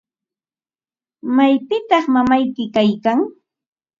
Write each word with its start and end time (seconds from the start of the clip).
¿mayqantaq 1.35 2.05
mamayki 2.13 2.63
kaykan? 2.75 3.19